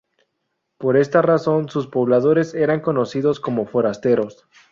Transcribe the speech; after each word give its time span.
Por 0.79 0.97
esta 0.97 1.21
razón 1.21 1.69
sus 1.69 1.85
pobladores 1.85 2.55
eran 2.55 2.79
conocidos 2.81 3.39
como 3.39 3.67
"Forasteros". 3.67 4.47